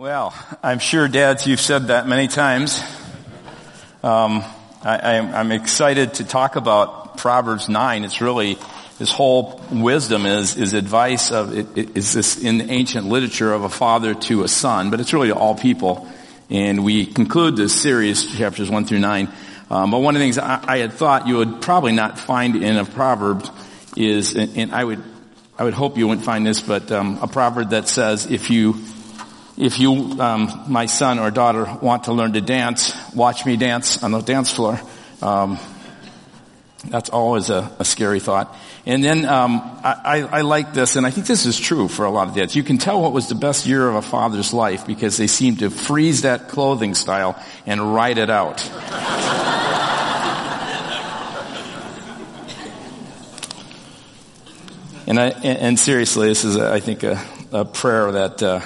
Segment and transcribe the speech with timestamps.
[0.00, 2.80] Well, I'm sure, dads, you've said that many times.
[4.02, 4.42] Um,
[4.82, 8.04] I, am excited to talk about Proverbs 9.
[8.04, 8.56] It's really,
[8.98, 14.14] this whole wisdom is, is advice of, is this in ancient literature of a father
[14.14, 16.08] to a son, but it's really to all people.
[16.48, 19.28] And we conclude this series, chapters 1 through 9.
[19.68, 22.56] Um, but one of the things I, I, had thought you would probably not find
[22.56, 23.46] in a proverb
[23.98, 25.04] is, and I would,
[25.58, 28.82] I would hope you wouldn't find this, but um, a proverb that says, if you
[29.60, 34.02] if you, um, my son or daughter, want to learn to dance, watch me dance
[34.02, 34.80] on the dance floor.
[35.20, 35.58] Um,
[36.86, 38.56] that's always a, a, scary thought.
[38.86, 42.10] And then um, I, I, like this, and I think this is true for a
[42.10, 42.56] lot of dads.
[42.56, 45.56] You can tell what was the best year of a father's life because they seem
[45.56, 48.66] to freeze that clothing style and ride it out.
[55.06, 58.42] and I and seriously, this is I think a, a prayer that.
[58.42, 58.60] Uh,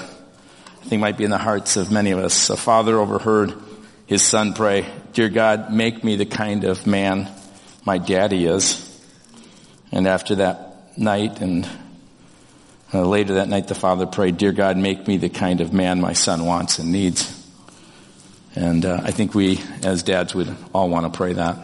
[0.84, 2.50] I think might be in the hearts of many of us.
[2.50, 3.54] A father overheard
[4.04, 4.84] his son pray,
[5.14, 7.30] Dear God, make me the kind of man
[7.86, 9.02] my daddy is.
[9.92, 11.66] And after that night and
[12.92, 16.02] uh, later that night, the father prayed, Dear God, make me the kind of man
[16.02, 17.32] my son wants and needs.
[18.54, 21.56] And uh, I think we, as dads, would all want to pray that.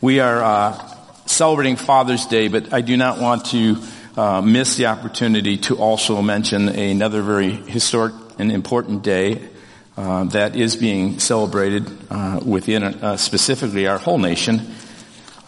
[0.00, 3.76] We are uh, celebrating Father's Day, but I do not want to
[4.16, 9.48] uh, miss the opportunity to also mention another very historic and important day
[9.96, 14.60] uh, that is being celebrated uh, within uh, specifically our whole nation.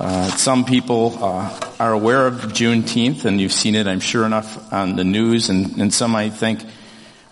[0.00, 4.72] Uh, some people uh, are aware of Juneteenth, and you've seen it, I'm sure enough,
[4.72, 6.64] on the news, and, and some might think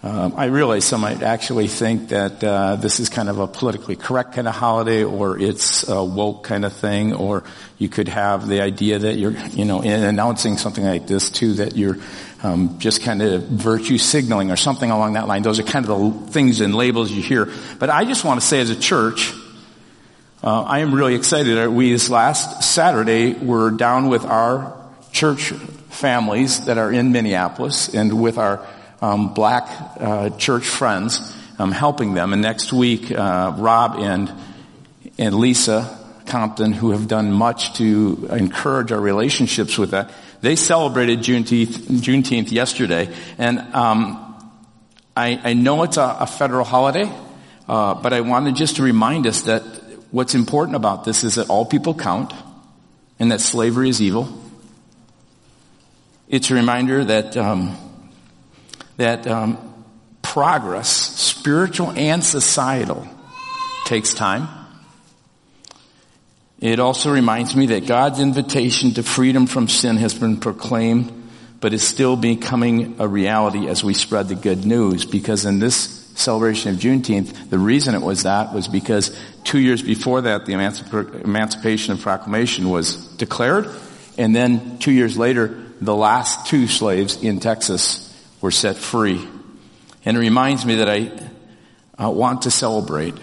[0.06, 3.96] um, I realize some might actually think that uh, this is kind of a politically
[3.96, 7.42] correct kind of holiday, or it's a woke kind of thing, or
[7.76, 11.54] you could have the idea that you're, you know, in announcing something like this too,
[11.54, 11.96] that you're
[12.44, 15.42] um, just kind of virtue signaling or something along that line.
[15.42, 17.50] Those are kind of the things and labels you hear.
[17.80, 19.34] But I just want to say, as a church,
[20.44, 21.68] uh, I am really excited.
[21.68, 24.72] We this last Saturday were down with our
[25.10, 25.50] church
[25.90, 28.64] families that are in Minneapolis and with our
[29.00, 29.68] um, black
[30.00, 32.32] uh, church friends, um, helping them.
[32.32, 34.32] And next week, uh, Rob and
[35.18, 41.20] and Lisa Compton, who have done much to encourage our relationships with that, they celebrated
[41.20, 41.68] Juneteenth,
[42.00, 43.08] Juneteenth yesterday,
[43.38, 44.22] and um,
[45.16, 47.10] I, I, know it's a, a federal holiday,
[47.68, 49.62] uh, but I wanted just to remind us that
[50.10, 52.34] what's important about this is that all people count,
[53.18, 54.28] and that slavery is evil.
[56.28, 57.76] It's a reminder that um,
[58.96, 59.58] that um,
[60.22, 63.06] progress, spiritual and societal,
[63.84, 64.48] takes time.
[66.58, 71.12] It also reminds me that God's invitation to freedom from sin has been proclaimed,
[71.60, 75.04] but is still becoming a reality as we spread the good news.
[75.04, 75.74] Because in this
[76.16, 80.54] celebration of Juneteenth, the reason it was that was because two years before that, the
[80.54, 83.68] Emancipation and Proclamation was declared,
[84.16, 88.05] and then two years later, the last two slaves in Texas
[88.46, 89.26] were set free.
[90.04, 91.10] And it reminds me that I
[92.00, 93.14] uh, want to celebrate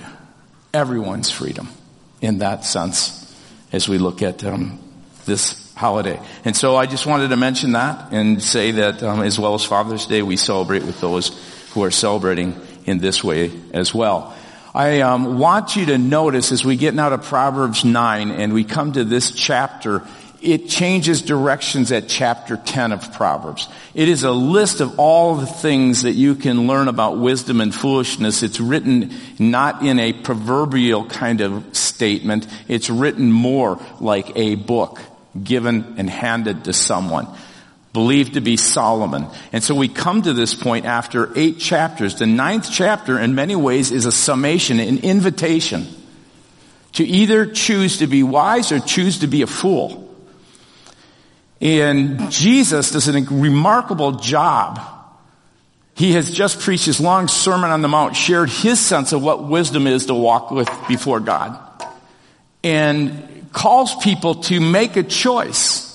[0.73, 1.69] everyone's freedom
[2.19, 3.33] in that sense
[3.71, 4.79] as we look at um,
[5.23, 6.19] this holiday.
[6.43, 9.63] And so I just wanted to mention that and say that um, as well as
[9.63, 11.29] Father's Day, we celebrate with those
[11.71, 14.35] who are celebrating in this way as well.
[14.75, 18.65] I um, want you to notice as we get out of Proverbs 9 and we
[18.65, 20.05] come to this chapter
[20.43, 23.67] it changes directions at chapter 10 of Proverbs.
[23.93, 27.73] It is a list of all the things that you can learn about wisdom and
[27.73, 28.43] foolishness.
[28.43, 32.47] It's written not in a proverbial kind of statement.
[32.67, 34.99] It's written more like a book
[35.41, 37.27] given and handed to someone
[37.93, 39.27] believed to be Solomon.
[39.51, 42.15] And so we come to this point after eight chapters.
[42.15, 45.85] The ninth chapter in many ways is a summation, an invitation
[46.93, 50.02] to either choose to be wise or choose to be a fool.
[51.63, 54.81] And Jesus does a remarkable job.
[55.95, 59.47] He has just preached his long sermon on the mount, shared his sense of what
[59.47, 61.57] wisdom is to walk with before God,
[62.65, 65.89] and calls people to make a choice.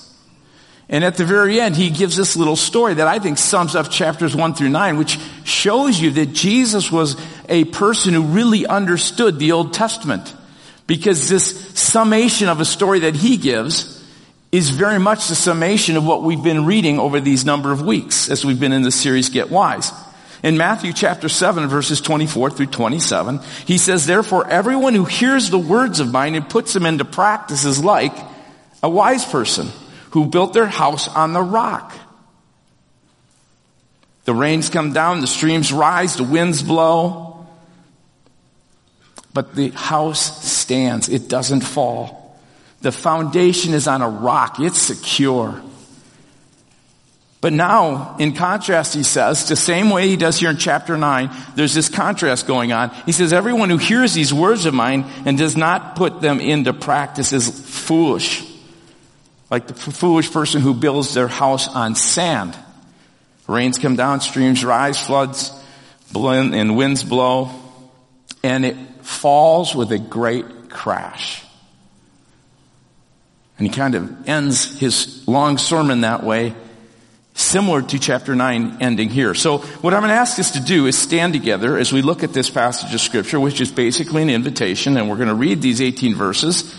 [0.89, 3.91] And at the very end, he gives this little story that I think sums up
[3.91, 9.39] chapters one through nine, which shows you that Jesus was a person who really understood
[9.39, 10.35] the Old Testament.
[10.87, 13.98] Because this summation of a story that he gives
[14.51, 18.31] is very much the summation of what we've been reading over these number of weeks
[18.31, 19.93] as we've been in the series Get Wise.
[20.43, 25.59] In Matthew chapter 7 verses 24 through 27, he says, Therefore everyone who hears the
[25.59, 28.17] words of mine and puts them into practice is like
[28.83, 29.69] a wise person
[30.13, 31.93] who built their house on the rock.
[34.25, 37.47] The rains come down, the streams rise, the winds blow.
[39.35, 41.09] But the house stands.
[41.09, 42.18] It doesn't fall.
[42.81, 44.61] The foundation is on a rock.
[44.61, 45.61] It's secure.
[47.41, 51.31] But now, in contrast, he says, the same way he does here in chapter 9,
[51.55, 52.91] there's this contrast going on.
[53.07, 56.73] He says, everyone who hears these words of mine and does not put them into
[56.73, 58.45] practice is foolish.
[59.51, 62.57] Like the foolish person who builds their house on sand.
[63.47, 65.53] Rains come down, streams rise, floods
[66.13, 67.51] blend, and winds blow,
[68.43, 71.45] and it falls with a great crash.
[73.59, 76.55] And he kind of ends his long sermon that way
[77.39, 79.33] similar to chapter 9 ending here.
[79.33, 82.25] So what I'm going to ask us to do is stand together as we look
[82.25, 85.63] at this passage of scripture, which is basically an invitation, and we're going to read
[85.63, 86.77] these 18 verses.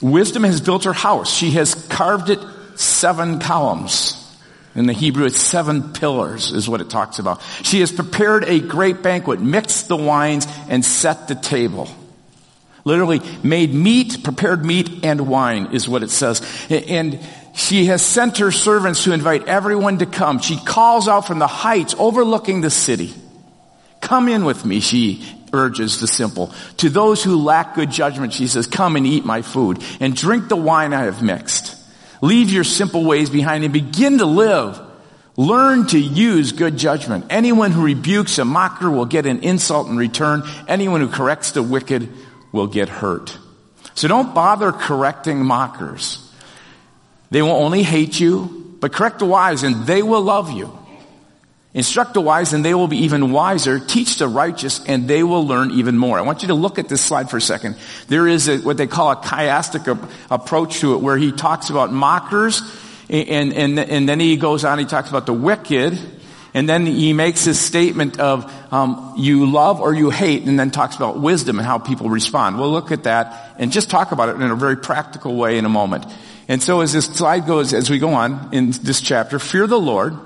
[0.00, 1.32] Wisdom has built her house.
[1.32, 2.40] She has carved it
[2.76, 4.22] seven columns.
[4.74, 7.42] In the Hebrew, it's seven pillars is what it talks about.
[7.62, 11.88] She has prepared a great banquet, mixed the wines, and set the table.
[12.86, 16.40] Literally made meat, prepared meat and wine is what it says.
[16.70, 17.18] And
[17.52, 20.38] she has sent her servants to invite everyone to come.
[20.38, 23.12] She calls out from the heights overlooking the city.
[24.00, 26.54] Come in with me, she urges the simple.
[26.76, 30.48] To those who lack good judgment, she says, come and eat my food and drink
[30.48, 31.74] the wine I have mixed.
[32.22, 34.80] Leave your simple ways behind and begin to live.
[35.36, 37.26] Learn to use good judgment.
[37.30, 40.44] Anyone who rebukes a mocker will get an insult in return.
[40.68, 42.10] Anyone who corrects the wicked
[42.56, 43.38] will get hurt.
[43.94, 46.22] So don't bother correcting mockers.
[47.30, 50.76] They will only hate you, but correct the wise and they will love you.
[51.72, 53.78] Instruct the wise and they will be even wiser.
[53.78, 56.18] Teach the righteous and they will learn even more.
[56.18, 57.76] I want you to look at this slide for a second.
[58.08, 59.86] There is a, what they call a chiastic
[60.30, 62.62] approach to it where he talks about mockers
[63.08, 65.98] and, and, and then he goes on, he talks about the wicked
[66.56, 70.70] and then he makes his statement of um, you love or you hate, and then
[70.70, 72.58] talks about wisdom and how people respond.
[72.58, 75.66] We'll look at that and just talk about it in a very practical way in
[75.66, 76.06] a moment.
[76.48, 79.78] And so as this slide goes, as we go on in this chapter, fear the
[79.78, 80.16] Lord.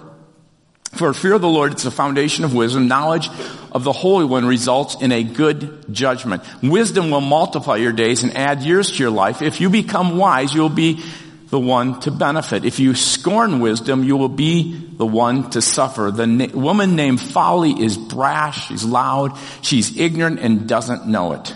[0.92, 2.86] For fear of the Lord, it's the foundation of wisdom.
[2.86, 3.28] Knowledge
[3.72, 6.44] of the Holy One results in a good judgment.
[6.62, 9.42] Wisdom will multiply your days and add years to your life.
[9.42, 11.02] If you become wise, you'll be
[11.50, 12.64] the one to benefit.
[12.64, 16.10] If you scorn wisdom, you will be the one to suffer.
[16.12, 21.54] The na- woman named Folly is brash, she's loud, she's ignorant and doesn't know it.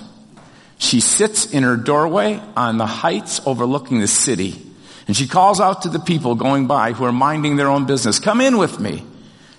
[0.78, 4.60] She sits in her doorway on the heights overlooking the city.
[5.06, 8.18] And she calls out to the people going by who are minding their own business,
[8.18, 9.04] come in with me.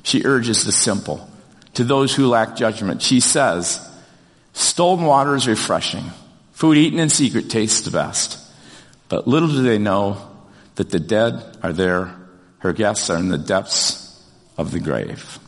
[0.04, 1.30] She urges the simple.
[1.76, 3.80] To those who lack judgment, she says,
[4.54, 6.04] stolen water is refreshing.
[6.54, 8.45] Food eaten in secret tastes the best.
[9.16, 10.18] But little do they know
[10.76, 12.14] that the dead are there.
[12.58, 14.22] Her guests are in the depths
[14.58, 15.40] of the grave.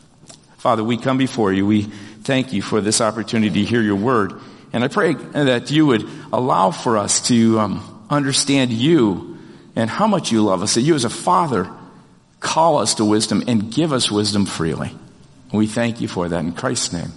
[0.56, 1.66] Father, we come before you.
[1.66, 4.32] We thank you for this opportunity to hear your word.
[4.72, 9.36] And I pray that you would allow for us to um, understand you
[9.76, 11.70] and how much you love us, that you as a father
[12.40, 14.92] call us to wisdom and give us wisdom freely.
[15.52, 17.12] we thank you for that in Christ's name.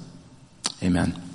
[0.84, 1.31] Amen.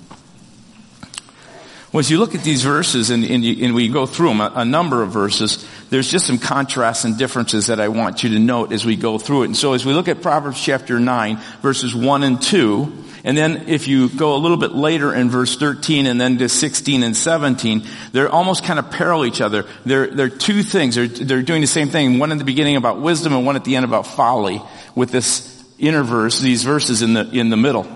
[1.93, 4.41] Well, as you look at these verses and, and, you, and we go through them,
[4.41, 8.31] a, a, number of verses, there's just some contrasts and differences that I want you
[8.31, 9.45] to note as we go through it.
[9.45, 13.69] And so as we look at Proverbs chapter 9, verses 1 and 2, and then
[13.69, 17.15] if you go a little bit later in verse 13 and then to 16 and
[17.15, 19.65] 17, they're almost kind of parallel each other.
[19.85, 20.95] They're, they're two things.
[20.95, 22.19] They're, they're doing the same thing.
[22.19, 24.61] One in the beginning about wisdom and one at the end about folly
[24.93, 27.87] with this inner verse, these verses in the, in the middle.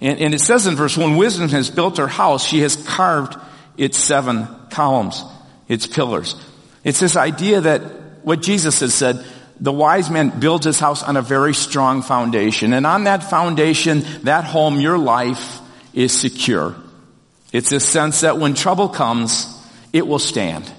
[0.00, 2.44] And, and it says in verse 1, wisdom has built her house.
[2.44, 3.36] She has carved
[3.76, 5.22] its seven columns,
[5.68, 6.34] its pillars.
[6.84, 7.82] It's this idea that
[8.24, 9.24] what Jesus has said,
[9.60, 12.72] the wise man builds his house on a very strong foundation.
[12.72, 15.60] And on that foundation, that home, your life,
[15.92, 16.76] is secure.
[17.52, 19.46] It's a sense that when trouble comes,
[19.92, 20.70] it will stand.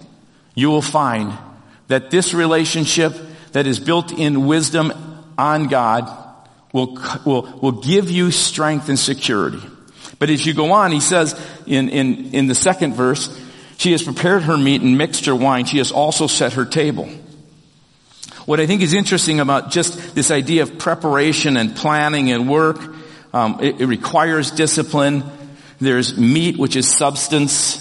[0.55, 1.37] You will find
[1.87, 3.13] that this relationship
[3.51, 4.93] that is built in wisdom
[5.37, 6.20] on God
[6.73, 9.61] will, will, will give you strength and security.
[10.19, 13.35] But as you go on, he says in, in, in the second verse,
[13.77, 15.65] she has prepared her meat and mixed her wine.
[15.65, 17.09] She has also set her table.
[18.45, 22.77] What I think is interesting about just this idea of preparation and planning and work,
[23.33, 25.23] um, it, it requires discipline.
[25.79, 27.80] There's meat, which is substance.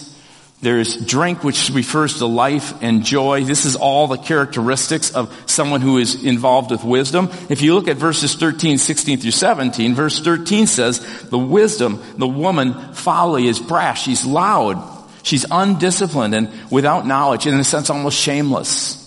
[0.62, 3.45] There's drink, which refers to life and joy.
[3.45, 7.31] This is all the characteristics of someone who is involved with wisdom.
[7.49, 11.00] If you look at verses 13, 16 through 17, verse 13 says,
[11.31, 14.02] the wisdom, the woman, folly is brash.
[14.02, 14.99] She's loud.
[15.23, 18.99] She's undisciplined and without knowledge, and in a sense almost shameless.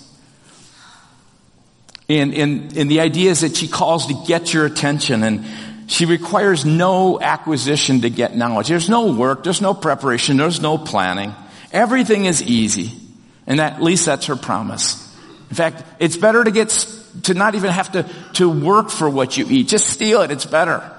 [2.09, 5.45] And, and, and the idea is that she calls to get your attention and
[5.87, 8.67] she requires no acquisition to get knowledge.
[8.67, 11.33] There's no work, there's no preparation, there's no planning.
[11.73, 12.93] Everything is easy.
[13.47, 14.99] And that, at least that's her promise.
[15.49, 16.69] In fact, it's better to get,
[17.23, 19.67] to not even have to, to work for what you eat.
[19.67, 20.89] Just steal it, it's better.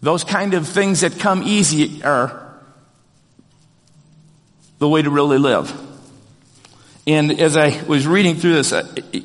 [0.00, 2.42] Those kind of things that come easy are
[4.78, 5.72] the way to really live.
[7.06, 8.82] And as I was reading through this, uh,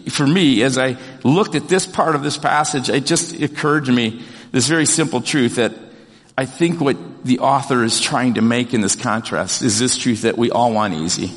[0.10, 3.92] for me, as I looked at this part of this passage, it just occurred to
[3.92, 5.74] me this very simple truth that
[6.38, 10.22] I think what the author is trying to make in this contrast is this truth
[10.22, 11.32] that we all want easy.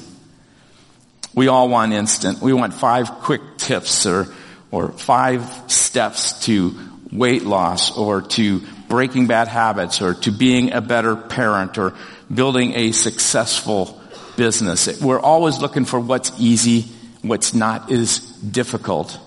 [1.34, 2.42] We all want instant.
[2.42, 4.26] We want five quick tips or,
[4.70, 6.74] or five steps to
[7.10, 11.94] weight loss or to breaking bad habits or to being a better parent or
[12.32, 13.98] building a successful
[14.36, 15.00] business.
[15.00, 16.82] We're always looking for what's easy,
[17.22, 19.18] what's not is difficult,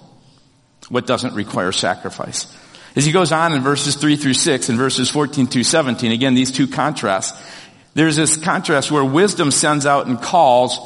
[0.90, 2.46] what doesn't require sacrifice.
[2.96, 6.36] As he goes on in verses 3 through 6 and verses 14 through 17, again,
[6.36, 7.34] these two contrasts,
[7.96, 10.80] there's this contrast where wisdom sends out and calls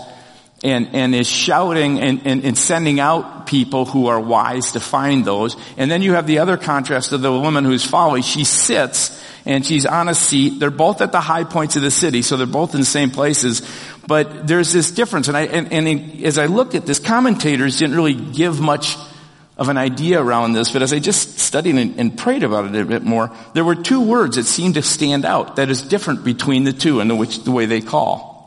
[0.63, 5.23] and, and is shouting and, and, and, sending out people who are wise to find
[5.23, 5.55] those.
[5.77, 8.23] And then you have the other contrast of the woman who's folly.
[8.23, 10.59] She sits and she's on a seat.
[10.59, 13.11] They're both at the high points of the city, so they're both in the same
[13.11, 13.61] places.
[14.07, 15.27] But there's this difference.
[15.27, 18.97] And I, and, and as I looked at this, commentators didn't really give much
[19.57, 22.79] of an idea around this, but as I just studied and, and, prayed about it
[22.79, 26.23] a bit more, there were two words that seemed to stand out that is different
[26.23, 28.37] between the two and the, which, the way they call.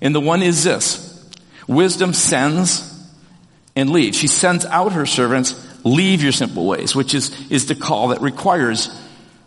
[0.00, 1.30] And the one is this.
[1.68, 2.92] Wisdom sends
[3.74, 4.16] and leaves.
[4.16, 8.22] She sends out her servants, leave your simple ways, which is, is the call that
[8.22, 8.88] requires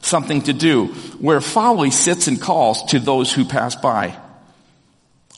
[0.02, 0.88] something to do.
[1.20, 4.16] Where folly sits and calls to those who pass by.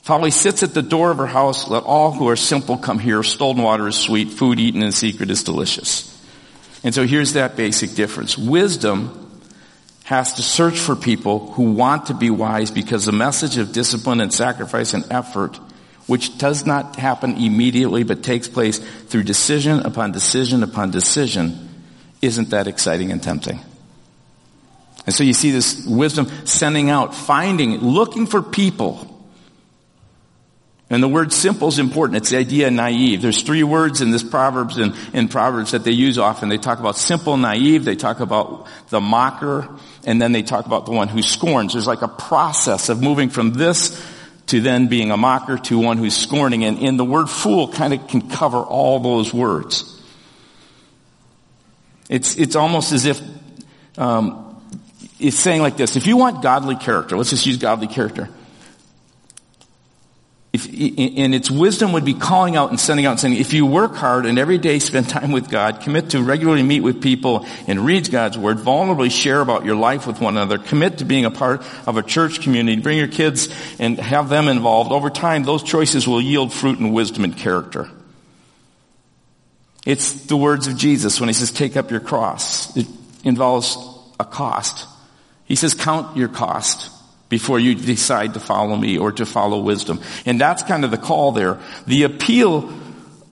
[0.02, 3.22] Folly sits at the door of her house, let all who are simple come here.
[3.22, 6.08] Stolen water is sweet, food eaten in secret is delicious.
[6.82, 8.36] And so here's that basic difference.
[8.36, 9.18] Wisdom
[10.02, 14.20] has to search for people who want to be wise because the message of discipline
[14.20, 15.56] and sacrifice and effort,
[16.08, 21.68] which does not happen immediately but takes place through decision upon decision upon decision,
[22.20, 23.60] isn't that exciting and tempting.
[25.06, 29.11] And so you see this wisdom sending out, finding, looking for people
[30.92, 32.18] and the word simple is important.
[32.18, 33.22] It's the idea naive.
[33.22, 36.50] There's three words in this Proverbs and in Proverbs that they use often.
[36.50, 37.86] They talk about simple, naive.
[37.86, 39.66] They talk about the mocker.
[40.04, 41.72] And then they talk about the one who scorns.
[41.72, 43.98] There's like a process of moving from this
[44.48, 46.62] to then being a mocker to one who's scorning.
[46.64, 49.98] And, and the word fool kind of can cover all those words.
[52.10, 53.18] It's, it's almost as if,
[53.96, 54.60] um,
[55.18, 55.96] it's saying like this.
[55.96, 58.28] If you want godly character, let's just use godly character
[60.52, 63.64] if, and its wisdom would be calling out and sending out and saying, if you
[63.64, 67.46] work hard and every day spend time with God, commit to regularly meet with people
[67.66, 71.24] and read God's Word, vulnerably share about your life with one another, commit to being
[71.24, 75.44] a part of a church community, bring your kids and have them involved, over time
[75.44, 77.88] those choices will yield fruit and wisdom and character.
[79.86, 82.76] It's the words of Jesus when he says, take up your cross.
[82.76, 82.86] It
[83.24, 83.78] involves
[84.20, 84.86] a cost.
[85.46, 86.90] He says, count your cost
[87.32, 89.98] before you decide to follow me or to follow wisdom.
[90.26, 91.58] And that's kind of the call there.
[91.86, 92.70] The appeal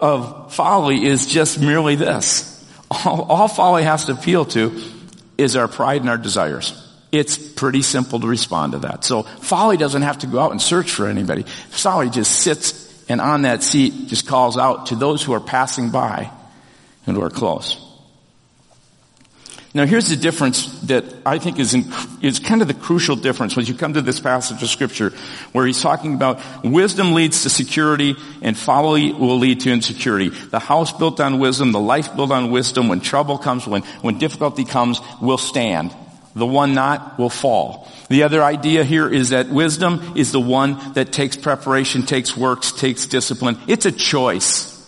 [0.00, 2.46] of folly is just merely this.
[2.90, 4.82] All, all folly has to appeal to
[5.36, 6.72] is our pride and our desires.
[7.12, 9.04] It's pretty simple to respond to that.
[9.04, 11.42] So folly doesn't have to go out and search for anybody.
[11.68, 15.90] Folly just sits and on that seat just calls out to those who are passing
[15.90, 16.30] by
[17.06, 17.76] and who are close.
[19.72, 21.84] Now here's the difference that I think is, in,
[22.22, 25.10] is kind of the crucial difference when you come to this passage of scripture
[25.52, 30.30] where he's talking about wisdom leads to security and folly will lead to insecurity.
[30.30, 34.18] The house built on wisdom, the life built on wisdom, when trouble comes, when, when
[34.18, 35.94] difficulty comes, will stand.
[36.34, 37.88] The one not will fall.
[38.08, 42.72] The other idea here is that wisdom is the one that takes preparation, takes works,
[42.72, 43.56] takes discipline.
[43.68, 44.79] It's a choice.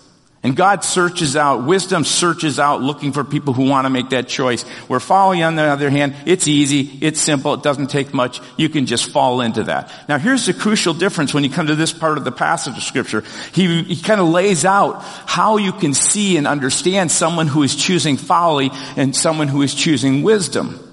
[0.45, 4.27] And God searches out, wisdom searches out looking for people who want to make that
[4.27, 4.65] choice.
[4.89, 8.69] Where folly on the other hand, it's easy, it's simple, it doesn't take much, you
[8.69, 9.93] can just fall into that.
[10.09, 12.83] Now here's the crucial difference when you come to this part of the passage of
[12.83, 13.23] scripture.
[13.53, 17.77] He, he kind of lays out how you can see and understand someone who is
[17.77, 20.89] choosing folly and someone who is choosing wisdom.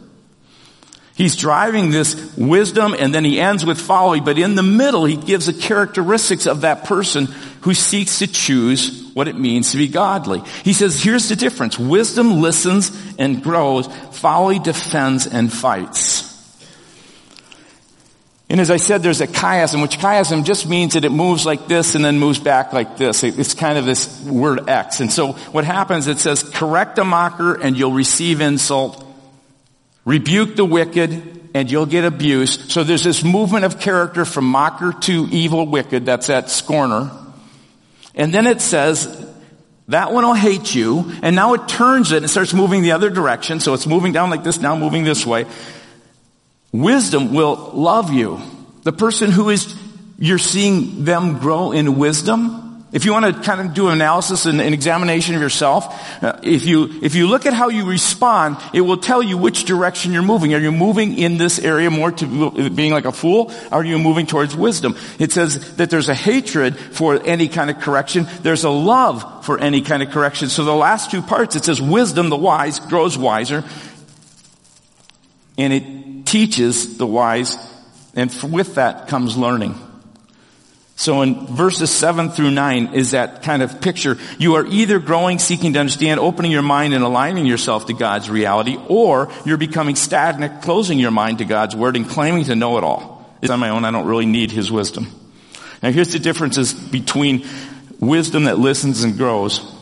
[1.15, 5.18] He's driving this wisdom and then he ends with folly, but in the middle he
[5.18, 7.25] gives the characteristics of that person
[7.62, 10.42] who seeks to choose what it means to be godly.
[10.63, 11.78] He says, here's the difference.
[11.78, 13.88] Wisdom listens and grows.
[14.12, 16.28] Folly defends and fights.
[18.51, 21.68] And as I said, there's a chiasm, which chiasm just means that it moves like
[21.68, 23.24] this and then moves back like this.
[23.24, 25.01] It's kind of this word X.
[25.01, 29.06] And so what happens, it says, correct a mocker and you'll receive insult.
[30.04, 32.74] Rebuke the wicked and you'll get abuse.
[32.74, 36.08] So there's this movement of character from mocker to evil wicked.
[36.08, 37.12] That's that scorner.
[38.19, 39.07] And then it says,
[39.88, 41.11] that one will hate you.
[41.23, 43.59] And now it turns it and starts moving the other direction.
[43.59, 45.47] So it's moving down like this, now moving this way.
[46.71, 48.39] Wisdom will love you.
[48.83, 49.73] The person who is,
[50.19, 52.68] you're seeing them grow in wisdom.
[52.91, 56.39] If you want to kind of do an analysis and an examination of yourself, uh,
[56.41, 60.12] if you, if you look at how you respond, it will tell you which direction
[60.12, 60.55] you're moving.
[60.55, 63.51] Are you moving in this area more to being like a fool?
[63.72, 64.98] Or are you moving towards wisdom?
[65.19, 68.25] It says that there's a hatred for any kind of correction.
[68.41, 70.50] There's a love for any kind of correction.
[70.50, 73.63] So the last two parts, it says wisdom, the wise, grows wiser.
[75.60, 77.55] And it teaches the wise,
[78.15, 79.75] and with that comes learning.
[81.00, 84.18] So in verses 7 through 9 is that kind of picture.
[84.38, 88.29] You are either growing, seeking to understand, opening your mind and aligning yourself to God's
[88.29, 92.77] reality, or you're becoming stagnant, closing your mind to God's word and claiming to know
[92.77, 93.34] it all.
[93.41, 95.08] It's on my own, I don't really need his wisdom.
[95.82, 97.48] Now here's the differences between
[98.01, 99.74] wisdom that listens and grows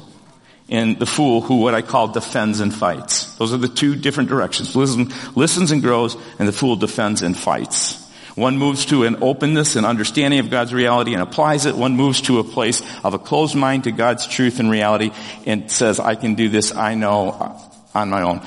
[0.70, 3.36] and the fool who what I call defends and fights.
[3.38, 4.76] Those are the two different directions.
[4.76, 8.07] Wisdom listens and grows and the fool defends and fights.
[8.38, 11.76] One moves to an openness and understanding of God's reality and applies it.
[11.76, 15.10] One moves to a place of a closed mind to God's truth and reality
[15.48, 17.60] and says, I can do this, I know uh,
[17.96, 18.42] on my own.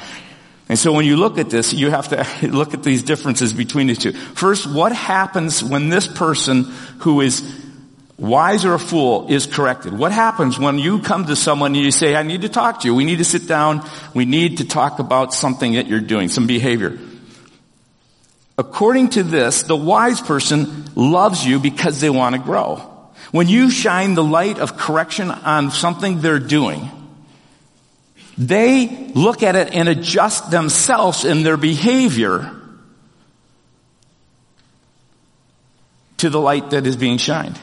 [0.68, 3.88] And so when you look at this, you have to look at these differences between
[3.88, 4.12] the two.
[4.12, 6.66] First, what happens when this person
[7.00, 7.42] who is
[8.16, 9.92] wise or a fool is corrected.
[9.92, 12.86] What happens when you come to someone and you say, I need to talk to
[12.86, 12.94] you.
[12.94, 13.84] We need to sit down.
[14.14, 16.96] We need to talk about something that you're doing, some behavior.
[18.60, 22.76] According to this, the wise person loves you because they want to grow.
[23.30, 26.90] When you shine the light of correction on something they're doing,
[28.36, 32.54] they look at it and adjust themselves in their behavior
[36.18, 37.58] to the light that is being shined.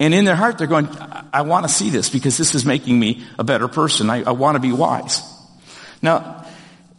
[0.00, 0.88] And in their heart, they're going,
[1.32, 4.10] I want to see this because this is making me a better person.
[4.10, 5.22] I, I want to be wise.
[6.02, 6.44] Now,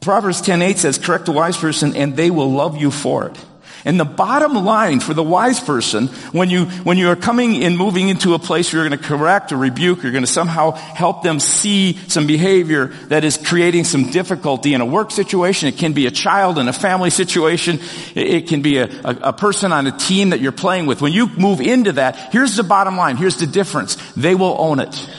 [0.02, 3.38] Proverbs 10:8 says, correct a wise person and they will love you for it.
[3.86, 7.78] And the bottom line for the wise person, when you, when you are coming and
[7.78, 10.72] moving into a place where you're going to correct or rebuke, you're going to somehow
[10.72, 15.70] help them see some behavior that is creating some difficulty in a work situation.
[15.70, 17.80] It can be a child in a family situation.
[18.16, 21.02] It can be a, a, a person on a team that you're playing with.
[21.02, 23.16] When you move into that, here's the bottom line.
[23.16, 23.96] Here's the difference.
[24.14, 25.10] They will own it.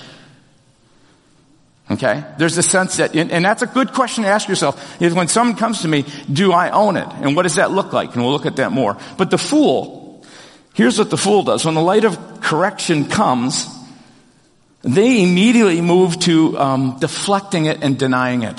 [1.90, 2.24] Okay?
[2.38, 5.56] There's a sense that, and that's a good question to ask yourself, is when someone
[5.56, 7.08] comes to me, do I own it?
[7.08, 8.14] And what does that look like?
[8.14, 8.96] And we'll look at that more.
[9.18, 10.24] But the fool,
[10.74, 11.64] here's what the fool does.
[11.64, 13.66] When the light of correction comes,
[14.82, 18.58] they immediately move to um, deflecting it and denying it.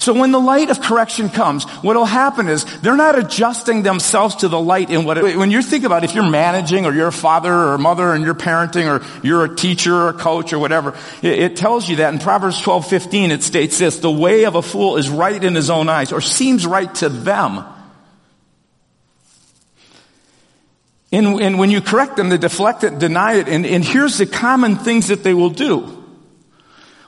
[0.00, 4.36] So when the light of correction comes, what will happen is they're not adjusting themselves
[4.36, 7.08] to the light in what it, when you think about if you're managing or you're
[7.08, 10.54] a father or a mother and you're parenting or you're a teacher or a coach
[10.54, 14.10] or whatever, it, it tells you that in Proverbs 12, 15 it states this, the
[14.10, 17.62] way of a fool is right in his own eyes or seems right to them.
[21.12, 24.24] And, and when you correct them, they deflect it, deny it, and, and here's the
[24.24, 25.99] common things that they will do.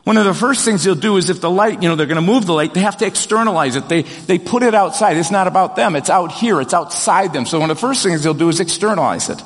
[0.05, 2.17] One of the first things they'll do is if the light, you know, they're going
[2.17, 3.89] to move the light, they have to externalize it.
[3.89, 5.17] They, they put it outside.
[5.17, 5.95] It's not about them.
[5.95, 6.61] It's out here.
[6.61, 7.47] It's outside them.
[7.47, 9.41] So one of the first things they'll do is externalize it.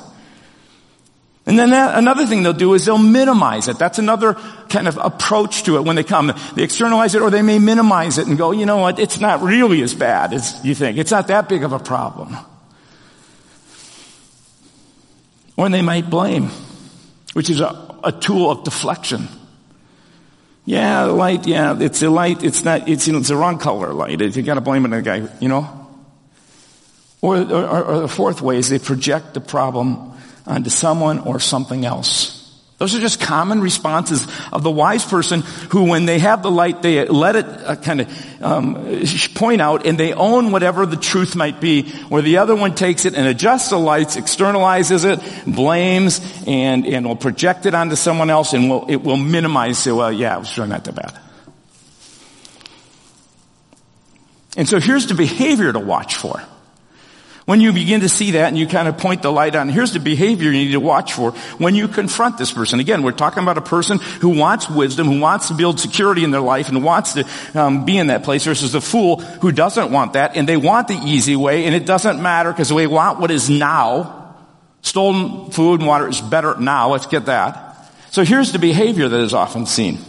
[1.45, 3.77] And then that, another thing they'll do is they'll minimize it.
[3.77, 4.33] That's another
[4.67, 6.33] kind of approach to it when they come.
[6.55, 9.41] They externalize it or they may minimize it and go, you know what, it's not
[9.41, 10.97] really as bad as you think.
[10.97, 12.35] It's not that big of a problem.
[15.55, 16.49] Or they might blame,
[17.31, 19.29] which is a, a tool of deflection.
[20.67, 23.57] Yeah, the light, yeah, it's a light, it's not, it's, you know, it's the wrong
[23.57, 24.19] color light.
[24.19, 25.87] You gotta blame it on the guy, you know?
[27.21, 30.11] Or, or, or the fourth way is they project the problem
[30.45, 32.36] onto someone or something else.
[32.77, 36.83] Those are just common responses of the wise person who, when they have the light,
[36.83, 41.35] they let it uh, kind of um, point out, and they own whatever the truth
[41.35, 41.89] might be.
[42.09, 47.07] Where the other one takes it and adjusts the lights, externalizes it, blames, and and
[47.07, 49.79] will project it onto someone else, and will it will minimize.
[49.79, 51.19] Say, well, yeah, it was really not that bad.
[54.55, 56.43] And so here's the behavior to watch for.
[57.47, 59.93] When you begin to see that and you kind of point the light on, here's
[59.93, 62.81] the behavior you need to watch for when you confront this person.
[62.81, 66.31] Again, we're talking about a person who wants wisdom, who wants to build security in
[66.31, 69.93] their life and wants to um, be in that place versus the fool who doesn't
[69.93, 73.21] want that and they want the easy way and it doesn't matter because they want
[73.21, 74.35] what is now.
[74.81, 76.89] Stolen food and water is better now.
[76.89, 77.89] Let's get that.
[78.11, 79.99] So here's the behavior that is often seen.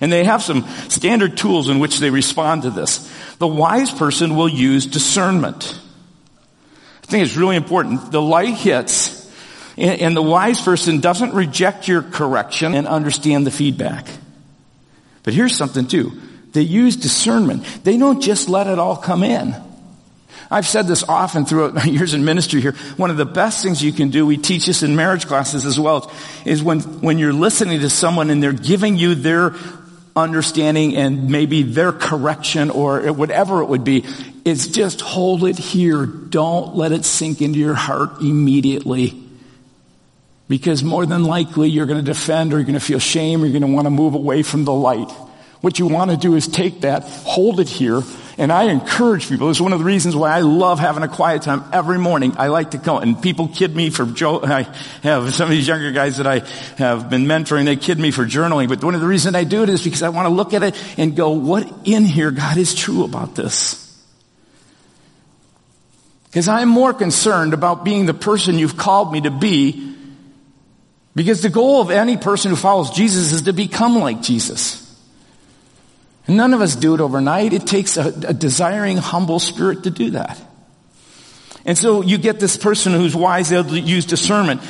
[0.00, 3.12] And they have some standard tools in which they respond to this.
[3.38, 5.80] The wise person will use discernment.
[7.06, 8.10] I think it's really important.
[8.10, 9.16] The light hits
[9.76, 14.08] and, the wise person doesn't reject your correction and understand the feedback.
[15.22, 16.20] But here's something too.
[16.52, 17.64] They use discernment.
[17.84, 19.54] They don't just let it all come in.
[20.50, 22.72] I've said this often throughout my years in ministry here.
[22.96, 25.78] One of the best things you can do, we teach this in marriage classes as
[25.78, 26.10] well,
[26.44, 29.50] is when, when you're listening to someone and they're giving you their
[30.16, 34.04] understanding and maybe their correction or whatever it would be,
[34.44, 36.06] is just hold it here.
[36.06, 39.22] Don't let it sink into your heart immediately.
[40.48, 43.46] Because more than likely you're going to defend or you're going to feel shame or
[43.46, 45.12] you're going to want to move away from the light.
[45.66, 48.00] What you want to do is take that, hold it here,
[48.38, 49.50] and I encourage people.
[49.50, 52.36] Is one of the reasons why I love having a quiet time every morning.
[52.38, 54.40] I like to go, and people kid me for Joe.
[54.44, 56.44] I have some of these younger guys that I
[56.78, 57.64] have been mentoring.
[57.64, 60.04] They kid me for journaling, but one of the reasons I do it is because
[60.04, 63.34] I want to look at it and go, what in here, God, is true about
[63.34, 63.82] this?
[66.26, 69.96] Because I'm more concerned about being the person you've called me to be
[71.16, 74.85] because the goal of any person who follows Jesus is to become like Jesus.
[76.28, 77.52] None of us do it overnight.
[77.52, 80.40] It takes a, a desiring, humble spirit to do that.
[81.64, 84.62] And so you get this person who's wise, they'll use discernment.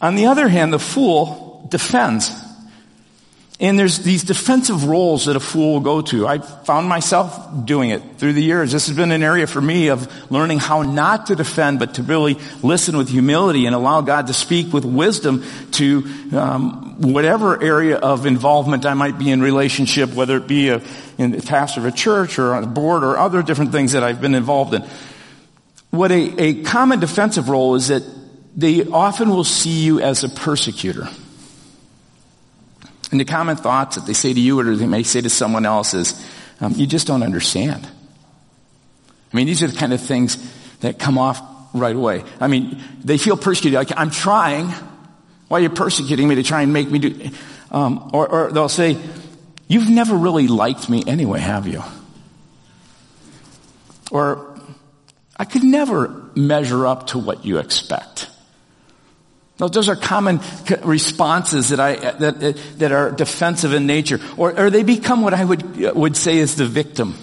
[0.00, 2.30] On the other hand, the fool defends.
[3.60, 6.28] And there's these defensive roles that a fool will go to.
[6.28, 8.70] I found myself doing it through the years.
[8.70, 12.04] This has been an area for me of learning how not to defend, but to
[12.04, 16.04] really listen with humility and allow God to speak with wisdom to
[16.36, 20.80] um, whatever area of involvement I might be in relationship, whether it be a,
[21.18, 24.04] in the pastor of a church or on a board or other different things that
[24.04, 24.84] I've been involved in.
[25.90, 28.04] What a, a common defensive role is that
[28.54, 31.08] they often will see you as a persecutor.
[33.10, 35.64] And the common thoughts that they say to you or they may say to someone
[35.64, 36.26] else is,
[36.60, 37.86] um, you just don't understand.
[39.32, 40.36] I mean, these are the kind of things
[40.80, 41.40] that come off
[41.74, 42.24] right away.
[42.40, 43.76] I mean, they feel persecuted.
[43.76, 44.68] Like, I'm trying.
[45.48, 47.30] Why are you persecuting me to try and make me do,
[47.70, 48.98] um, or, or they'll say,
[49.68, 51.82] you've never really liked me anyway, have you?
[54.10, 54.58] Or,
[55.36, 58.28] I could never measure up to what you expect.
[59.58, 60.40] Those are common
[60.84, 64.20] responses that I, that, that are defensive in nature.
[64.36, 67.16] Or, or they become what I would, would say is the victim.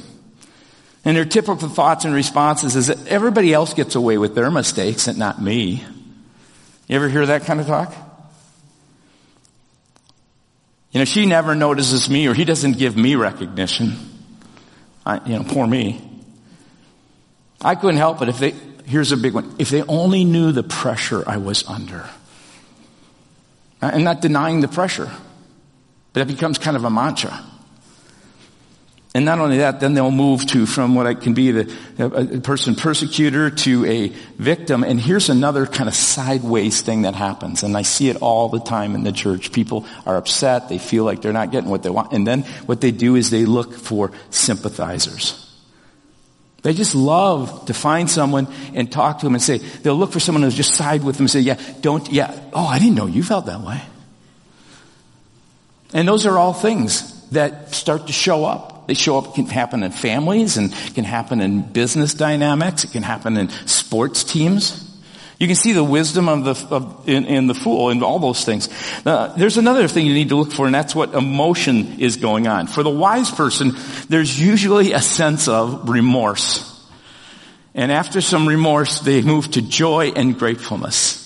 [1.05, 5.07] And their typical thoughts and responses is that everybody else gets away with their mistakes
[5.07, 5.85] and not me.
[6.87, 7.95] You ever hear that kind of talk?
[10.91, 13.93] You know, she never notices me or he doesn't give me recognition.
[15.05, 16.01] I, you know, poor me.
[17.61, 18.51] I couldn't help it if they,
[18.85, 22.09] here's a big one, if they only knew the pressure I was under.
[23.93, 25.09] I'm not denying the pressure,
[26.13, 27.43] but it becomes kind of a mantra.
[29.15, 32.41] And not only that, then they'll move to from what I can be the a
[32.41, 34.83] person persecutor to a victim.
[34.83, 37.63] And here's another kind of sideways thing that happens.
[37.63, 39.53] And I see it all the time in the church.
[39.53, 40.67] People are upset.
[40.67, 42.11] They feel like they're not getting what they want.
[42.11, 45.44] And then what they do is they look for sympathizers.
[46.65, 50.19] They just love to find someone and talk to them and say, they'll look for
[50.19, 53.05] someone who's just side with them and say, yeah, don't, yeah, oh, I didn't know
[53.05, 53.83] you felt that way.
[55.93, 58.87] And those are all things that start to show up.
[58.87, 62.83] They show up, can happen in families and can happen in business dynamics.
[62.83, 64.84] It can happen in sports teams.
[65.39, 68.45] You can see the wisdom of the, of, in, in, the fool in all those
[68.45, 68.69] things.
[69.03, 72.67] There's another thing you need to look for, and that's what emotion is going on.
[72.67, 73.73] For the wise person,
[74.07, 76.71] there's usually a sense of remorse.
[77.73, 81.21] And after some remorse, they move to joy and gratefulness.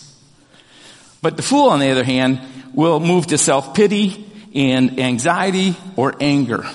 [1.21, 2.41] But the fool, on the other hand,
[2.73, 6.65] will move to self-pity and anxiety or anger.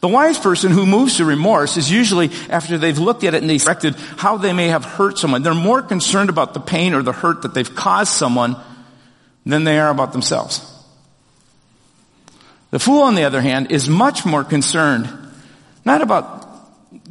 [0.00, 3.50] The wise person who moves to remorse is usually after they've looked at it and
[3.50, 5.42] they've corrected how they may have hurt someone.
[5.42, 8.56] They're more concerned about the pain or the hurt that they've caused someone
[9.44, 10.64] than they are about themselves.
[12.70, 15.08] The fool, on the other hand, is much more concerned
[15.84, 16.46] not about,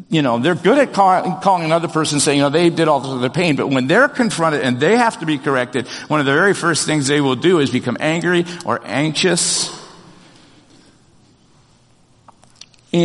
[0.09, 2.99] you know, they're good at call, calling another person saying, you know, they did all
[3.17, 6.33] the pain, but when they're confronted and they have to be corrected, one of the
[6.33, 9.76] very first things they will do is become angry or anxious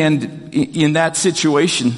[0.00, 1.92] And in that situation,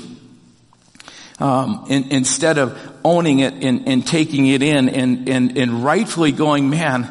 [1.40, 6.30] Um, in, instead of owning it and, and taking it in and, and, and rightfully
[6.30, 7.10] going, man,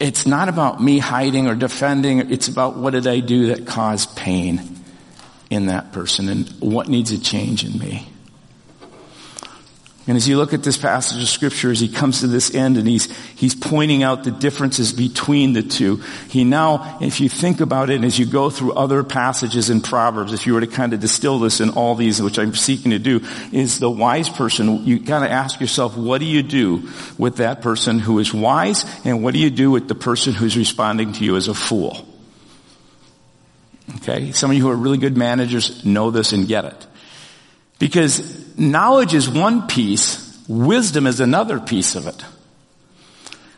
[0.00, 2.32] it's not about me hiding or defending.
[2.32, 4.80] It's about what did I do that caused pain
[5.50, 8.08] in that person and what needs to change in me.
[10.06, 12.78] And as you look at this passage of scripture, as he comes to this end
[12.78, 15.96] and he's, he's pointing out the differences between the two,
[16.28, 20.32] he now, if you think about it, as you go through other passages in Proverbs,
[20.32, 22.98] if you were to kind of distill this in all these, which I'm seeking to
[22.98, 23.20] do,
[23.52, 27.98] is the wise person, you gotta ask yourself, what do you do with that person
[27.98, 31.36] who is wise, and what do you do with the person who's responding to you
[31.36, 32.06] as a fool?
[33.96, 34.32] Okay?
[34.32, 36.86] Some of you who are really good managers know this and get it.
[37.80, 42.24] Because knowledge is one piece, wisdom is another piece of it.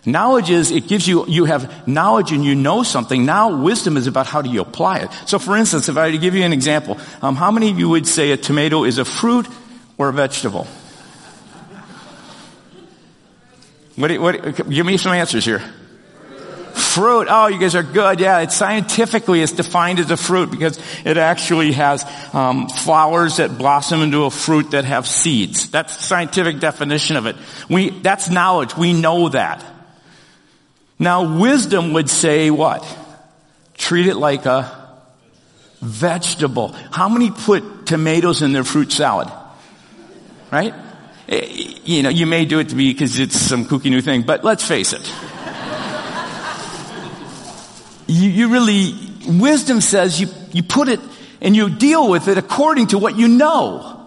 [0.06, 3.24] Knowledge is, it gives you, you have knowledge and you know something.
[3.26, 5.10] Now wisdom is about how do you apply it.
[5.26, 7.78] So for instance, if I were to give you an example, um, how many of
[7.78, 9.46] you would say a tomato is a fruit
[9.98, 10.66] or a vegetable?
[13.96, 15.62] What, what, give me some answers here.
[16.74, 17.26] Fruit.
[17.30, 18.20] Oh, you guys are good.
[18.20, 22.04] Yeah, it's scientifically it's defined as a fruit because it actually has
[22.34, 25.70] um, flowers that blossom into a fruit that have seeds.
[25.70, 27.36] That's the scientific definition of it.
[27.68, 28.76] We that's knowledge.
[28.76, 29.64] We know that.
[30.98, 32.86] Now, wisdom would say what?
[33.74, 34.70] Treat it like a
[35.80, 36.68] vegetable.
[36.90, 39.28] How many put tomatoes in their fruit salad?
[40.50, 40.74] Right?
[41.28, 41.46] Eh,
[41.84, 44.44] you know, you may do it to be because it's some kooky new thing, but
[44.44, 45.12] let's face it
[48.12, 48.94] you, you really,
[49.26, 51.00] wisdom says you, you put it
[51.40, 53.98] and you deal with it according to what you know.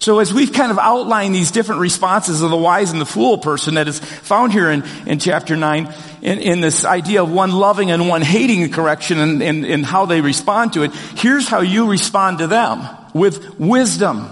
[0.00, 3.38] So as we've kind of outlined these different responses of the wise and the fool
[3.38, 7.50] person that is found here in, in chapter 9, in, in this idea of one
[7.50, 11.60] loving and one hating correction and, and, and how they respond to it, here's how
[11.60, 12.86] you respond to them.
[13.12, 14.28] With wisdom.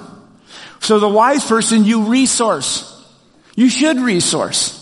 [0.81, 2.93] So the wise person you resource.
[3.57, 4.76] You should resource.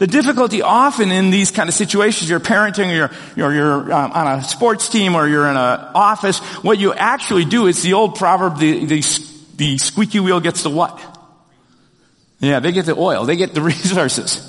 [0.00, 4.38] The difficulty often in these kind of situations, you're parenting, or you're, you're, um, on
[4.38, 8.14] a sports team, or you're in an office, what you actually do is the old
[8.14, 9.04] proverb, the, the,
[9.56, 10.98] the squeaky wheel gets the what?
[12.38, 14.46] Yeah, they get the oil, they get the resources.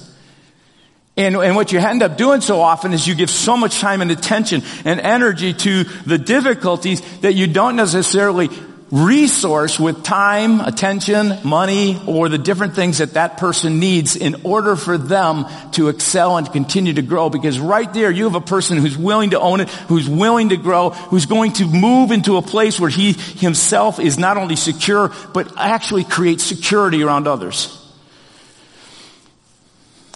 [1.18, 4.02] And, and what you end up doing so often is you give so much time
[4.02, 8.48] and attention and energy to the difficulties that you don't necessarily
[8.92, 14.76] resource with time, attention, money, or the different things that that person needs in order
[14.76, 17.30] for them to excel and continue to grow.
[17.30, 20.58] Because right there, you have a person who's willing to own it, who's willing to
[20.58, 25.12] grow, who's going to move into a place where he himself is not only secure,
[25.34, 27.78] but actually creates security around others.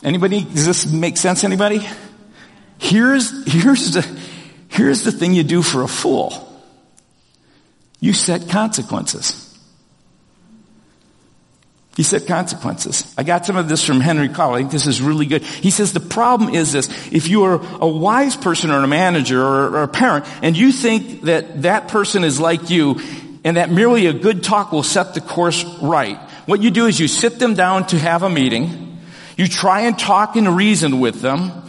[0.04, 0.44] Anybody?
[0.44, 1.46] Does this make sense?
[1.46, 1.88] Anybody?
[2.78, 4.20] Here's, here's the,
[4.68, 6.45] here's the thing you do for a fool.
[8.00, 9.46] You set consequences.
[11.96, 13.14] He set consequences.
[13.18, 14.54] I got some of this from Henry Cloud.
[14.54, 15.44] I think this is really good.
[15.44, 16.90] He says the problem is this.
[17.12, 21.22] If you are a wise person or a manager or a parent and you think
[21.22, 23.00] that that person is like you
[23.46, 27.00] and that merely a good talk will set the course right, what you do is
[27.00, 29.00] you sit them down to have a meeting.
[29.38, 31.64] You try and talk and reason with them.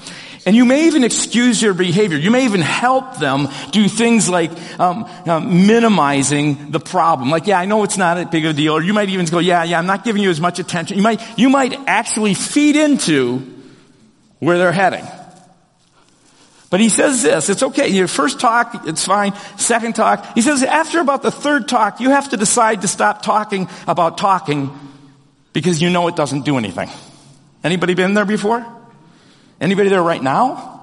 [0.46, 2.16] And you may even excuse your behavior.
[2.16, 7.30] You may even help them do things like um, um, minimizing the problem.
[7.30, 8.74] Like, yeah, I know it's not a big of a deal.
[8.74, 10.96] Or you might even go, yeah, yeah, I'm not giving you as much attention.
[10.96, 13.38] You might, you might actually feed into
[14.38, 15.04] where they're heading.
[16.70, 17.88] But he says this, it's okay.
[17.88, 19.34] Your first talk, it's fine.
[19.56, 23.22] Second talk, he says after about the third talk, you have to decide to stop
[23.22, 24.70] talking about talking
[25.52, 26.88] because you know it doesn't do anything.
[27.64, 28.75] Anybody been there before?
[29.60, 30.76] Anybody there right now?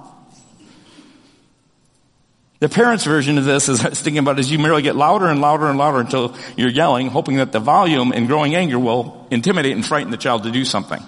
[2.60, 5.26] The parents' version of this, as I was thinking about, is you merely get louder
[5.26, 9.26] and louder and louder until you're yelling, hoping that the volume and growing anger will
[9.30, 11.02] intimidate and frighten the child to do something.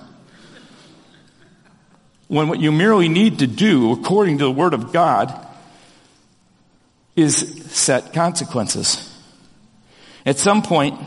[2.29, 5.33] When what you merely need to do, according to the Word of God,
[7.14, 9.12] is set consequences.
[10.26, 11.00] At some point,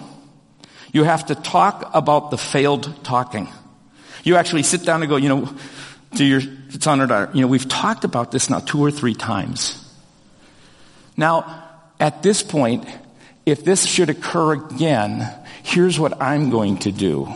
[0.92, 3.50] you have to talk about the failed talking.
[4.24, 5.54] You actually sit down and go, you know,
[6.16, 6.42] to your
[6.80, 9.86] son or daughter, you know, we've talked about this now two or three times.
[11.16, 11.66] Now,
[12.00, 12.86] at this point,
[13.46, 15.30] if this should occur again,
[15.64, 17.34] here's what I'm going to do.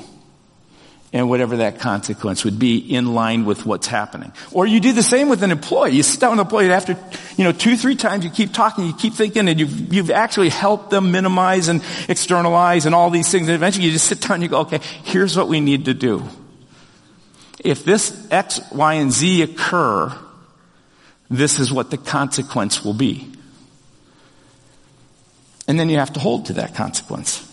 [1.12, 4.32] And whatever that consequence would be in line with what's happening.
[4.52, 5.92] Or you do the same with an employee.
[5.92, 6.98] You sit down with an employee after,
[7.38, 10.50] you know, two, three times you keep talking, you keep thinking, and you've, you've actually
[10.50, 13.48] helped them minimize and externalize and all these things.
[13.48, 15.94] And eventually you just sit down and you go, okay, here's what we need to
[15.94, 16.28] do
[17.64, 20.14] if this X, Y, and Z occur,
[21.30, 23.32] this is what the consequence will be.
[25.68, 27.50] And then you have to hold to that consequence.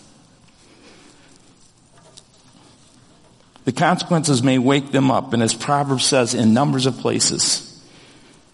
[3.64, 7.66] The consequences may wake them up, and as Proverbs says in numbers of places,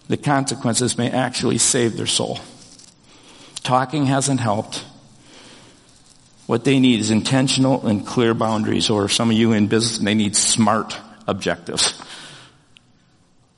[0.07, 2.39] the consequences may actually save their soul.
[3.63, 4.85] Talking hasn't helped.
[6.45, 10.13] What they need is intentional and clear boundaries, or some of you in business, they
[10.13, 10.95] need smart
[11.27, 12.01] objectives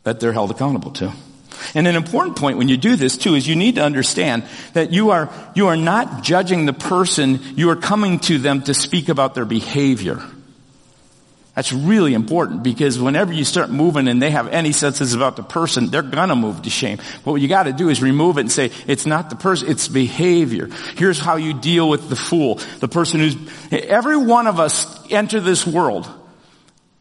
[0.03, 1.13] that they're held accountable to.
[1.75, 4.91] And an important point when you do this too is you need to understand that
[4.91, 9.09] you are, you are not judging the person, you are coming to them to speak
[9.09, 10.21] about their behavior.
[11.55, 15.43] That's really important because whenever you start moving and they have any senses about the
[15.43, 16.99] person, they're gonna move to shame.
[17.25, 19.89] But what you gotta do is remove it and say, it's not the person, it's
[19.89, 20.69] behavior.
[20.95, 22.55] Here's how you deal with the fool.
[22.79, 23.35] The person who's,
[23.71, 26.07] every one of us enter this world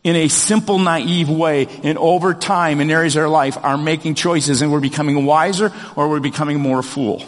[0.08, 4.14] in a simple, naive way, and over time in areas of our life are making
[4.14, 7.22] choices and we're becoming wiser or we're becoming more a fool.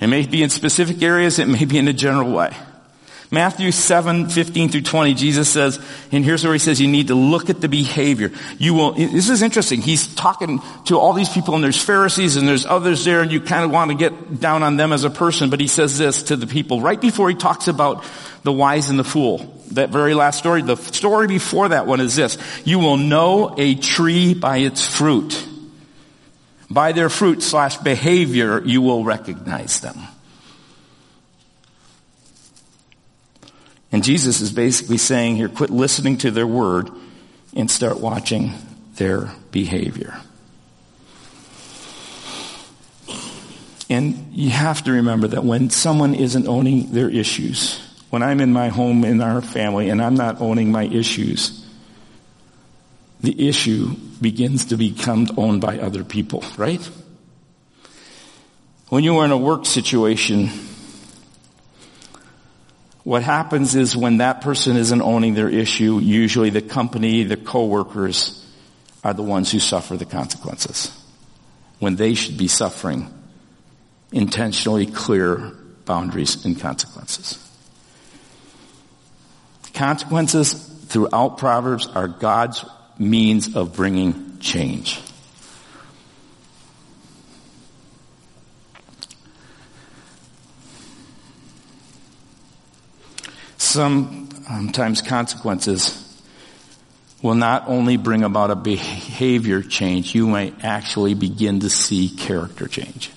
[0.00, 2.56] It may be in specific areas, it may be in a general way.
[3.32, 7.16] Matthew 7, 15 through 20, Jesus says, and here's where he says you need to
[7.16, 8.30] look at the behavior.
[8.58, 9.80] You will, this is interesting.
[9.80, 13.40] He's talking to all these people and there's Pharisees and there's others there and you
[13.40, 16.24] kind of want to get down on them as a person, but he says this
[16.24, 18.04] to the people right before he talks about
[18.44, 19.61] the wise and the fool.
[19.74, 22.38] That very last story, the story before that one is this.
[22.64, 25.48] You will know a tree by its fruit.
[26.70, 29.96] By their fruit slash behavior, you will recognize them.
[33.92, 36.90] And Jesus is basically saying here, quit listening to their word
[37.54, 38.54] and start watching
[38.96, 40.16] their behavior.
[43.90, 47.78] And you have to remember that when someone isn't owning their issues,
[48.12, 51.66] when I'm in my home in our family and I'm not owning my issues,
[53.22, 56.86] the issue begins to become owned by other people, right?
[58.90, 60.50] When you are in a work situation,
[63.02, 68.46] what happens is when that person isn't owning their issue, usually the company, the coworkers
[69.02, 70.94] are the ones who suffer the consequences.
[71.78, 73.08] When they should be suffering
[74.12, 75.38] intentionally clear
[75.86, 77.41] boundaries and consequences.
[79.74, 82.64] Consequences throughout Proverbs are God's
[82.98, 85.00] means of bringing change.
[93.72, 95.98] sometimes consequences
[97.22, 102.66] will not only bring about a behavior change, you might actually begin to see character
[102.66, 103.10] change.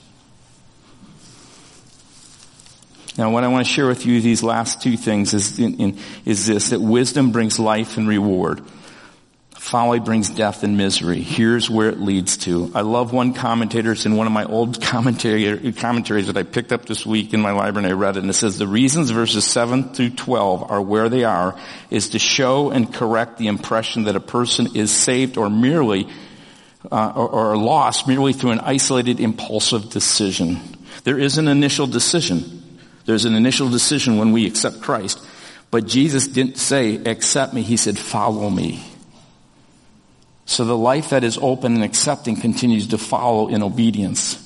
[3.17, 5.97] Now what I want to share with you these last two things is, in, in,
[6.25, 8.61] is this, that wisdom brings life and reward.
[9.65, 11.21] Folly brings death and misery.
[11.21, 12.71] Here's where it leads to.
[12.75, 13.93] I love one commentator.
[13.93, 17.51] It's in one of my old commentaries that I picked up this week in my
[17.51, 18.19] library and I read it.
[18.19, 22.19] And it says the reasons verses 7 through 12 are where they are is to
[22.19, 26.09] show and correct the impression that a person is saved or merely
[26.91, 30.59] uh, or, or lost merely through an isolated impulsive decision.
[31.05, 32.64] There is an initial decision.
[33.05, 35.23] There's an initial decision when we accept Christ.
[35.71, 37.61] But Jesus didn't say, accept me.
[37.61, 38.83] He said, follow me.
[40.45, 44.41] So the life that is open and accepting continues to follow in obedience.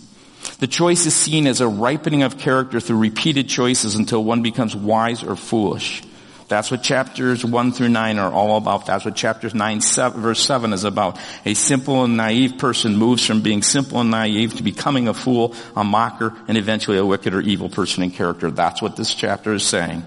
[0.59, 4.75] The choice is seen as a ripening of character through repeated choices until one becomes
[4.75, 6.01] wise or foolish.
[6.49, 8.87] That's what chapters 1 through 9 are all about.
[8.87, 11.19] That's what chapters 9, 7, verse 7 is about.
[11.45, 15.53] A simple and naive person moves from being simple and naive to becoming a fool,
[15.75, 18.49] a mocker, and eventually a wicked or evil person in character.
[18.49, 20.03] That's what this chapter is saying.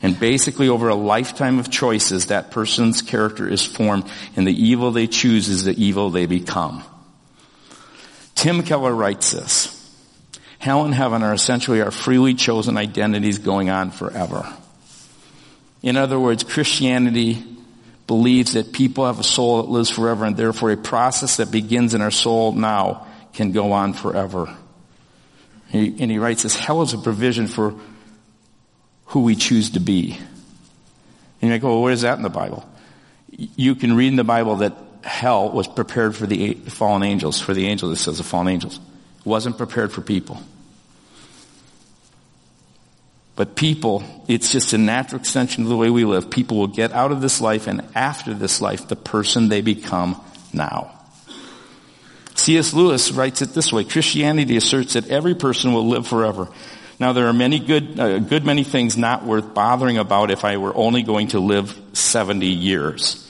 [0.00, 4.90] And basically over a lifetime of choices, that person's character is formed and the evil
[4.90, 6.82] they choose is the evil they become.
[8.34, 9.74] Tim Keller writes this.
[10.60, 14.50] Hell and heaven are essentially our freely chosen identities going on forever.
[15.88, 17.42] In other words, Christianity
[18.06, 21.94] believes that people have a soul that lives forever and therefore a process that begins
[21.94, 24.54] in our soul now can go on forever.
[25.72, 27.74] And he writes this, hell is a provision for
[29.06, 30.18] who we choose to be.
[31.40, 32.68] And you go, well, where is that in the Bible?
[33.30, 37.54] You can read in the Bible that hell was prepared for the fallen angels, for
[37.54, 38.78] the angels, it says the fallen angels.
[39.20, 40.42] It wasn't prepared for people.
[43.38, 46.28] But people, it's just a natural extension of the way we live.
[46.28, 50.20] People will get out of this life and after this life, the person they become
[50.52, 50.90] now.
[52.34, 52.74] C.S.
[52.74, 56.48] Lewis writes it this way, Christianity asserts that every person will live forever.
[56.98, 60.44] Now there are many good, a uh, good many things not worth bothering about if
[60.44, 63.24] I were only going to live 70 years.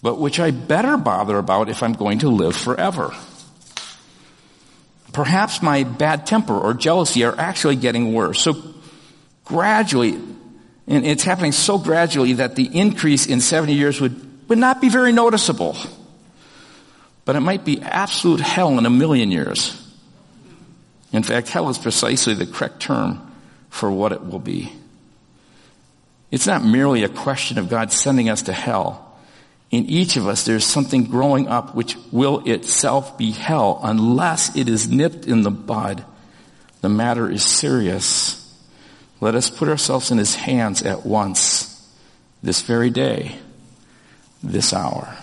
[0.00, 3.14] But which I better bother about if I'm going to live forever.
[5.12, 8.40] Perhaps my bad temper or jealousy are actually getting worse.
[8.40, 8.54] So
[9.44, 10.14] gradually,
[10.86, 14.88] and it's happening so gradually that the increase in 70 years would, would not be
[14.88, 15.76] very noticeable.
[17.24, 19.80] But it might be absolute hell in a million years.
[21.12, 23.32] In fact, hell is precisely the correct term
[23.70, 24.72] for what it will be.
[26.30, 29.16] It's not merely a question of God sending us to hell.
[29.70, 34.68] In each of us, there's something growing up which will itself be hell unless it
[34.68, 36.04] is nipped in the bud.
[36.80, 38.43] The matter is serious.
[39.24, 41.82] Let us put ourselves in his hands at once,
[42.42, 43.38] this very day,
[44.42, 45.16] this hour.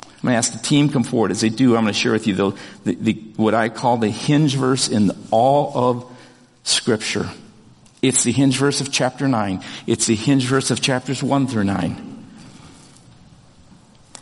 [0.00, 1.32] I'm going to ask the team come forward.
[1.32, 2.52] As they do, I'm going to share with you the,
[2.84, 6.18] the, the, what I call the hinge verse in all of
[6.62, 7.28] Scripture.
[8.00, 9.62] It's the hinge verse of chapter 9.
[9.86, 12.26] It's the hinge verse of chapters 1 through 9.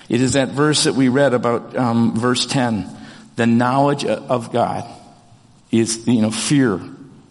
[0.08, 2.90] It is that verse that we read about, um, verse 10.
[3.36, 4.92] The knowledge of God
[5.70, 6.80] is, you know, fear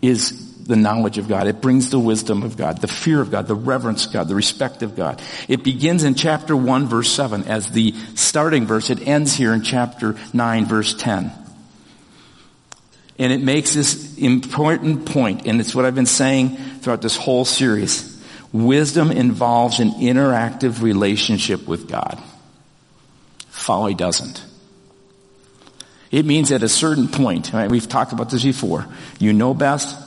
[0.02, 1.48] is the knowledge of God.
[1.48, 4.36] It brings the wisdom of God, the fear of God, the reverence of God, the
[4.36, 5.22] respect of God.
[5.48, 8.90] It begins in chapter 1 verse 7 as the starting verse.
[8.90, 11.32] It ends here in chapter 9 verse 10.
[13.20, 17.46] And it makes this important point, and it's what I've been saying throughout this whole
[17.46, 18.10] series.
[18.52, 22.22] Wisdom involves an interactive relationship with God.
[23.50, 24.44] Folly doesn't.
[26.12, 28.88] It means at a certain point, right, we've talked about this before,
[29.20, 29.98] you know best,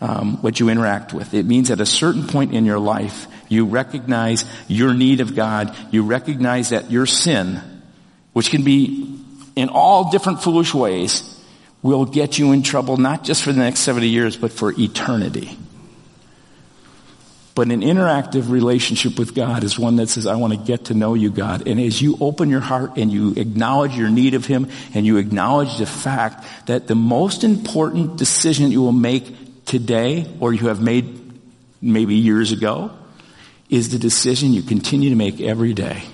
[0.00, 1.34] um, what you interact with.
[1.34, 5.74] It means at a certain point in your life, you recognize your need of God.
[5.90, 7.60] You recognize that your sin,
[8.32, 9.18] which can be
[9.54, 11.32] in all different foolish ways,
[11.82, 15.56] will get you in trouble not just for the next 70 years, but for eternity.
[17.54, 20.94] But an interactive relationship with God is one that says, I want to get to
[20.94, 21.66] know you, God.
[21.66, 25.16] And as you open your heart and you acknowledge your need of Him and you
[25.16, 30.80] acknowledge the fact that the most important decision you will make today or you have
[30.80, 31.40] made
[31.82, 32.90] maybe years ago
[33.68, 36.04] is the decision you continue to make every day.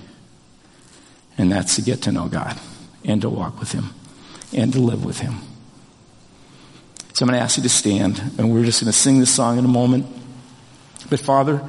[1.39, 2.59] And that's to get to know God
[3.05, 3.91] and to walk with Him
[4.53, 5.37] and to live with Him.
[7.15, 9.35] So I'm going to ask you to stand and we're just going to sing this
[9.35, 10.07] song in a moment.
[11.11, 11.63] But Father,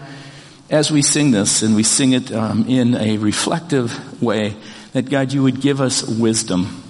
[0.69, 4.55] as we sing this and we sing it um, in a reflective way,
[4.93, 6.82] that God, you would give us wisdom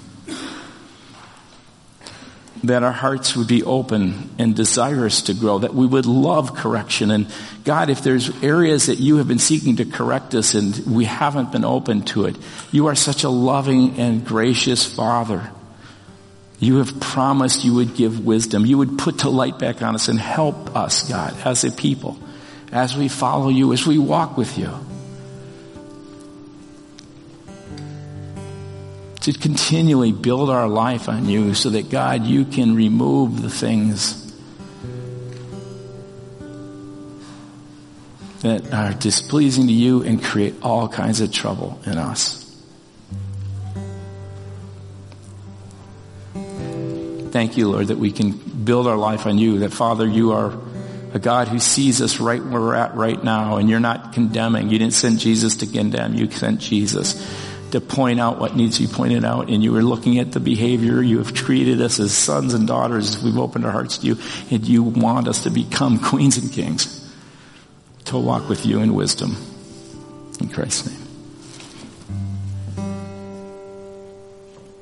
[2.64, 7.12] that our hearts would be open and desirous to grow, that we would love correction.
[7.12, 7.28] And
[7.66, 11.52] God, if there's areas that you have been seeking to correct us and we haven't
[11.52, 12.38] been open to it,
[12.72, 15.52] you are such a loving and gracious Father.
[16.60, 18.66] You have promised you would give wisdom.
[18.66, 22.18] You would put the light back on us and help us, God, as a people,
[22.72, 24.72] as we follow you, as we walk with you.
[29.24, 34.20] To continually build our life on you so that God, you can remove the things
[38.42, 42.42] that are displeasing to you and create all kinds of trouble in us.
[47.32, 50.54] Thank you, Lord, that we can build our life on you, that Father, you are
[51.14, 54.70] a God who sees us right where we're at right now and you're not condemning.
[54.70, 58.88] You didn't send Jesus to condemn, you sent Jesus to point out what needs to
[58.88, 61.02] be pointed out and you are looking at the behavior.
[61.02, 64.18] You have treated us as sons and daughters we've opened our hearts to you
[64.52, 67.12] and you want us to become queens and kings
[68.06, 69.36] to walk with you in wisdom.
[70.40, 71.03] In Christ's name.